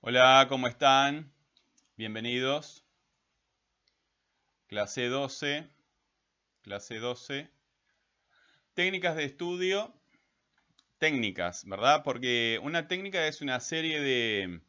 [0.00, 1.32] Hola, ¿cómo están?
[1.96, 2.84] Bienvenidos.
[4.68, 5.68] Clase 12.
[6.62, 7.50] Clase 12.
[8.74, 9.92] Técnicas de estudio.
[10.98, 12.02] Técnicas, ¿verdad?
[12.04, 14.60] Porque una técnica es una serie de,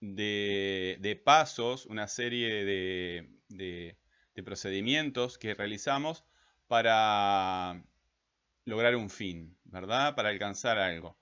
[0.00, 3.96] de, pasos, una serie de,
[4.34, 6.22] de procedimientos que realizamos
[6.66, 7.82] para
[8.66, 10.14] lograr un fin, ¿verdad?
[10.14, 11.18] Para alcanzar algo.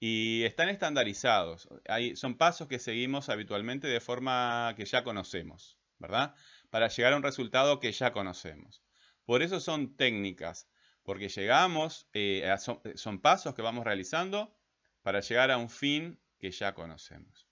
[0.00, 1.68] Y están estandarizados.
[1.88, 6.34] Hay, son pasos que seguimos habitualmente de forma que ya conocemos, ¿verdad?
[6.70, 8.82] Para llegar a un resultado que ya conocemos.
[9.24, 10.68] Por eso son técnicas,
[11.02, 14.56] porque llegamos, eh, son, son pasos que vamos realizando
[15.02, 17.48] para llegar a un fin que ya conocemos.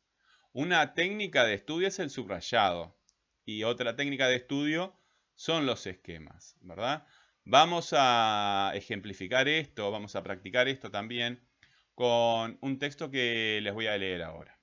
[0.52, 2.96] Una técnica de estudio es el subrayado
[3.44, 4.98] y otra técnica de estudio
[5.34, 7.06] son los esquemas, ¿verdad?
[7.44, 11.46] Vamos a ejemplificar esto, vamos a practicar esto también
[11.96, 14.60] con un texto que les voy a leer ahora.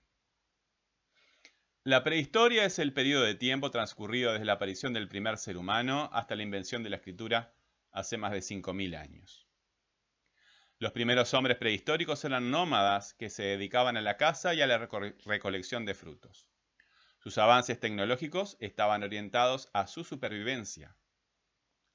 [1.83, 6.11] La prehistoria es el periodo de tiempo transcurrido desde la aparición del primer ser humano
[6.13, 7.55] hasta la invención de la escritura
[7.91, 9.47] hace más de 5.000 años.
[10.77, 14.77] Los primeros hombres prehistóricos eran nómadas que se dedicaban a la caza y a la
[15.25, 16.47] recolección de frutos.
[17.17, 20.95] Sus avances tecnológicos estaban orientados a su supervivencia.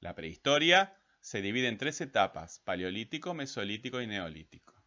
[0.01, 4.78] La prehistoria se divide en tres etapas, paleolítico, mesolítico y neolítico.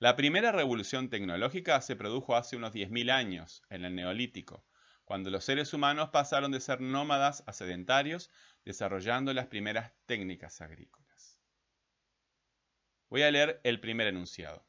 [0.00, 4.66] La primera revolución tecnológica se produjo hace unos 10.000 años, en el Neolítico,
[5.04, 8.30] cuando los seres humanos pasaron de ser nómadas a sedentarios,
[8.64, 11.38] desarrollando las primeras técnicas agrícolas.
[13.08, 14.66] Voy a leer el primer enunciado.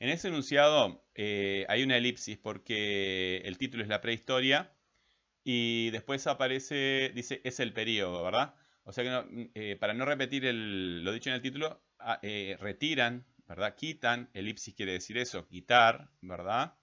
[0.00, 4.74] En ese enunciado eh, hay una elipsis porque el título es la prehistoria
[5.44, 8.54] y después aparece, dice, es el periodo, ¿verdad?
[8.82, 13.24] O sea que eh, para no repetir lo dicho en el título, ah, eh, retiran
[13.46, 13.74] ¿verdad?
[13.76, 16.74] Quitan, elipsis quiere decir eso, quitar, ¿verdad?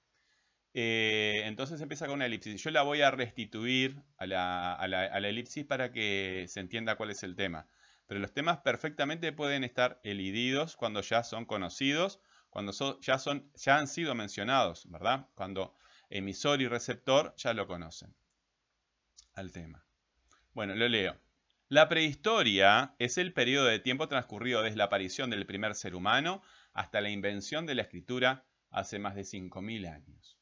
[0.74, 2.62] Eh, entonces empieza con una elipsis.
[2.62, 7.36] Yo la voy a restituir a la, elipsis para que se entienda cuál es el
[7.36, 7.68] tema.
[8.08, 12.20] Pero los temas perfectamente pueden estar elididos cuando ya son conocidos,
[12.50, 15.28] cuando ya, son, ya han sido mencionados, ¿verdad?
[15.36, 15.76] Cuando
[16.10, 18.14] emisor y receptor ya lo conocen
[19.34, 19.86] al tema.
[20.54, 21.18] Bueno, lo leo.
[21.72, 26.42] La prehistoria es el periodo de tiempo transcurrido desde la aparición del primer ser humano
[26.74, 30.38] hasta la invención de la escritura hace más de 5.000 años.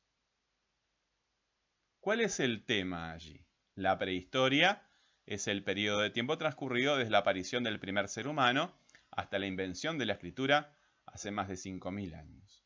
[2.00, 3.46] ¿Cuál es el tema allí?
[3.76, 4.90] La prehistoria
[5.28, 8.76] es el periodo de tiempo transcurrido desde la aparición del primer ser humano
[9.12, 10.76] hasta la invención de la escritura
[11.06, 12.66] hace más de 5.000 años.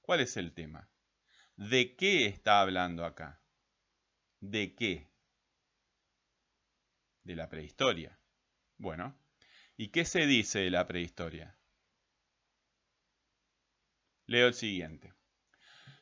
[0.00, 0.88] ¿Cuál es el tema?
[1.56, 3.42] ¿De qué está hablando acá?
[4.38, 5.07] ¿De qué?
[7.28, 8.18] De la prehistoria.
[8.78, 9.14] Bueno,
[9.76, 11.58] ¿y qué se dice de la prehistoria?
[14.24, 15.12] Leo el siguiente.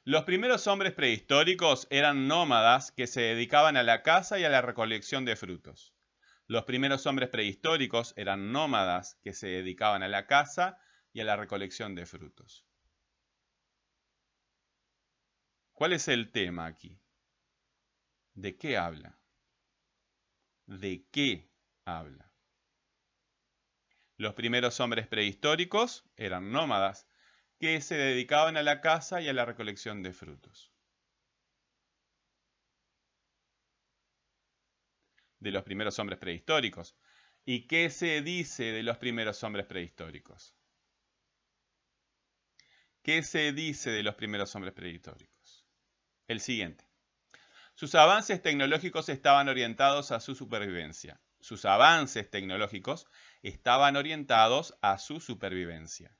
[0.04, 4.62] Los primeros hombres prehistóricos eran nómadas que se dedicaban a la caza y a la
[4.62, 5.96] recolección de frutos.
[6.46, 10.78] Los primeros hombres prehistóricos eran nómadas que se dedicaban a la caza
[11.12, 12.64] y a la recolección de frutos.
[15.72, 17.00] ¿Cuál es el tema aquí?
[18.34, 19.18] ¿De qué habla?
[20.66, 21.48] De qué
[21.84, 22.32] habla.
[24.18, 27.06] Los primeros hombres prehistóricos eran nómadas
[27.58, 30.72] que se dedicaban a la caza y a la recolección de frutos.
[35.38, 36.96] De los primeros hombres prehistóricos.
[37.44, 40.54] ¿Y qué se dice de los primeros hombres prehistóricos?
[43.02, 45.64] ¿Qué se dice de los primeros hombres prehistóricos?
[46.26, 46.85] El siguiente.
[47.76, 51.20] Sus avances tecnológicos estaban orientados a su supervivencia.
[51.40, 53.06] Sus avances tecnológicos
[53.42, 56.16] estaban orientados a su supervivencia.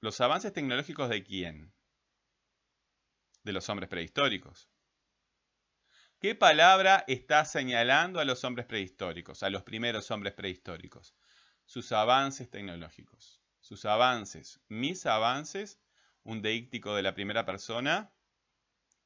[0.00, 1.74] ¿Los avances tecnológicos de quién?
[3.42, 4.70] De los hombres prehistóricos.
[6.20, 11.16] ¿Qué palabra está señalando a los hombres prehistóricos, a los primeros hombres prehistóricos?
[11.66, 13.42] Sus avances tecnológicos.
[13.58, 14.60] Sus avances.
[14.68, 15.80] Mis avances,
[16.22, 18.12] un deíctico de la primera persona,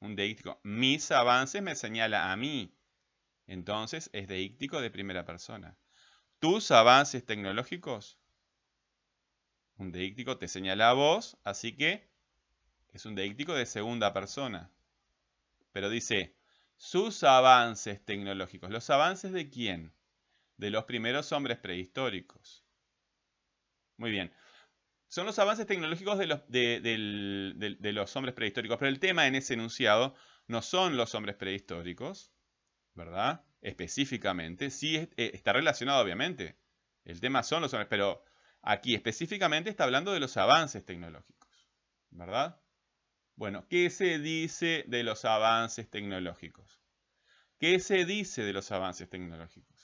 [0.02, 0.60] un deíctico.
[0.64, 2.74] Mis avances me señala a mí.
[3.46, 5.76] Entonces es deíctico de primera persona.
[6.40, 8.18] Tus avances tecnológicos,
[9.76, 12.10] un deíctico te señala a vos, así que
[12.92, 14.70] es un deíctico de segunda persona.
[15.72, 16.34] Pero dice,
[16.76, 18.70] sus avances tecnológicos.
[18.70, 19.94] ¿Los avances de quién?
[20.56, 22.64] De los primeros hombres prehistóricos.
[23.96, 24.32] Muy bien
[25.12, 28.78] son los avances tecnológicos de los, hombres prehistóricos.
[28.78, 30.14] Pero el tema en ese enunciado
[30.46, 32.32] no son los hombres prehistóricos,
[32.94, 33.44] ¿verdad?
[33.60, 34.70] Específicamente.
[34.70, 36.56] Sí eh, está relacionado, obviamente.
[37.04, 38.24] El tema son los hombres, pero
[38.62, 41.68] aquí específicamente está hablando de los avances tecnológicos.
[42.08, 42.58] ¿verdad?
[43.36, 46.80] Bueno, ¿qué se dice de los avances tecnológicos?
[47.58, 49.81] ¿Qué se dice de los avances tecnológicos?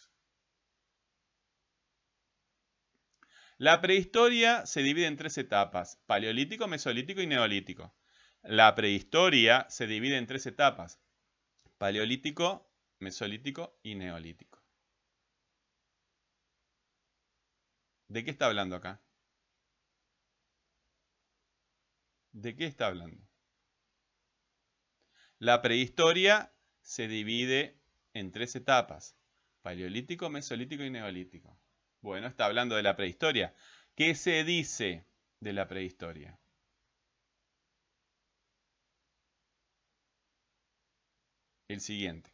[3.60, 7.93] La prehistoria se divide en tres etapas, paleolítico, mesolítico y neolítico.
[8.43, 11.00] La prehistoria se divide en tres etapas,
[11.76, 12.70] paleolítico,
[13.00, 14.62] mesolítico y neolítico.
[18.06, 19.02] ¿De qué está hablando acá?
[22.31, 23.26] ¿De qué está hablando?
[25.40, 27.81] La prehistoria se divide
[28.14, 29.16] en tres etapas,
[29.62, 31.58] paleolítico, mesolítico y neolítico.
[32.00, 33.54] Bueno, está hablando de la prehistoria.
[33.94, 35.04] ¿Qué se dice
[35.40, 36.38] de la prehistoria?
[41.68, 42.30] El siguiente.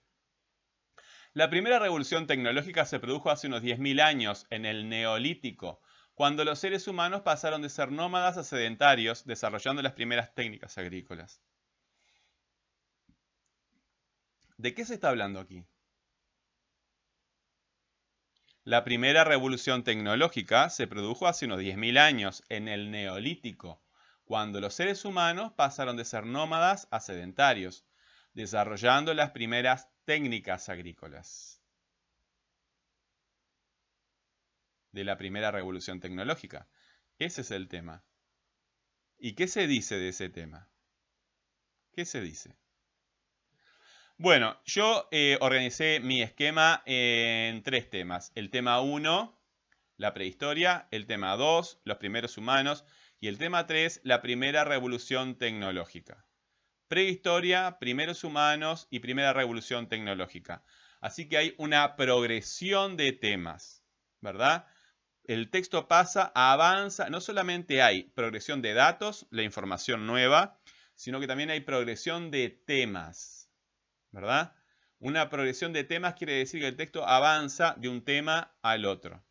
[1.33, 5.81] La primera revolución tecnológica se produjo hace unos 10.000 años, en el Neolítico,
[6.15, 11.41] cuando los seres humanos pasaron de ser nómadas a sedentarios, desarrollando las primeras técnicas agrícolas.
[14.57, 15.65] ¿De qué se está hablando aquí?
[18.67, 23.85] La primera revolución tecnológica se produjo hace unos 10.000 años, en el Neolítico,
[24.25, 27.85] cuando los seres humanos pasaron de ser nómadas a sedentarios,
[28.33, 31.61] desarrollando las primeras técnicas agrícolas.
[34.93, 36.67] De la primera revolución tecnológica.
[37.19, 38.03] Ese es el tema.
[39.19, 40.71] ¿Y qué se dice de ese tema?
[41.93, 42.57] ¿Qué se dice?
[44.17, 48.31] Bueno, yo eh, organicé mi esquema en tres temas.
[48.37, 49.37] El tema 1,
[49.97, 50.87] la prehistoria.
[50.93, 52.85] El tema 2, los primeros humanos.
[53.19, 56.25] Y el tema 3, la primera revolución tecnológica.
[56.87, 60.63] Prehistoria, primeros humanos y primera revolución tecnológica.
[61.01, 63.83] Así que hay una progresión de temas,
[64.21, 64.67] ¿verdad?
[65.25, 70.61] El texto pasa, avanza, no solamente hay progresión de datos, la información nueva,
[70.95, 73.44] sino que también hay progresión de temas.
[74.15, 74.55] ¿Verdad?
[75.01, 79.23] Una progresión de temas quiere decir que el texto avanza de un tema al otro,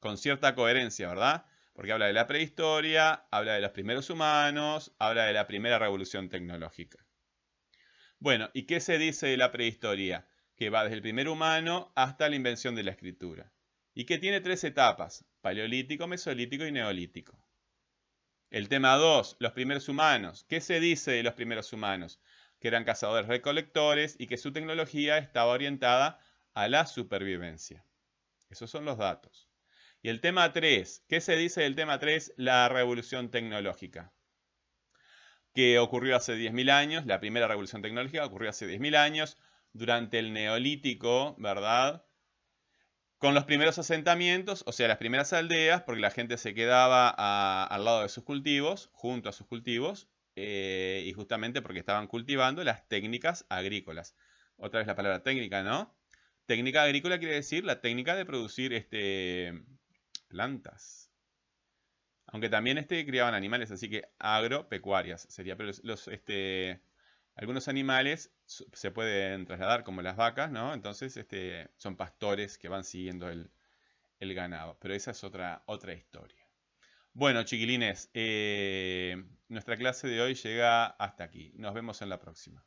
[0.00, 1.46] con cierta coherencia, ¿verdad?
[1.74, 6.28] Porque habla de la prehistoria, habla de los primeros humanos, habla de la primera revolución
[6.28, 6.98] tecnológica.
[8.18, 10.26] Bueno, ¿y qué se dice de la prehistoria?
[10.56, 13.52] Que va desde el primer humano hasta la invención de la escritura.
[13.94, 17.38] Y que tiene tres etapas, paleolítico, mesolítico y neolítico.
[18.50, 20.44] El tema 2, los primeros humanos.
[20.48, 22.18] ¿Qué se dice de los primeros humanos?
[22.60, 26.18] Que eran cazadores recolectores y que su tecnología estaba orientada
[26.54, 27.84] a la supervivencia.
[28.50, 29.48] Esos son los datos.
[30.02, 32.34] Y el tema 3, ¿qué se dice del tema 3?
[32.36, 34.12] La revolución tecnológica,
[35.54, 39.36] que ocurrió hace 10.000 años, la primera revolución tecnológica ocurrió hace 10.000 años,
[39.72, 42.04] durante el neolítico, ¿verdad?
[43.18, 47.84] Con los primeros asentamientos, o sea, las primeras aldeas, porque la gente se quedaba al
[47.84, 50.08] lado de sus cultivos, junto a sus cultivos,
[50.40, 54.14] eh, y justamente porque estaban cultivando las técnicas agrícolas.
[54.56, 55.92] Otra vez la palabra técnica, ¿no?
[56.46, 59.52] Técnica agrícola quiere decir la técnica de producir este,
[60.28, 61.10] plantas.
[62.26, 65.56] Aunque también este, criaban animales, así que agropecuarias sería.
[65.56, 66.82] Pero los, este,
[67.34, 70.72] algunos animales se pueden trasladar como las vacas, ¿no?
[70.72, 73.50] Entonces este, son pastores que van siguiendo el,
[74.20, 74.78] el ganado.
[74.80, 76.47] Pero esa es otra, otra historia.
[77.18, 81.52] Bueno, chiquilines, eh, nuestra clase de hoy llega hasta aquí.
[81.56, 82.64] Nos vemos en la próxima.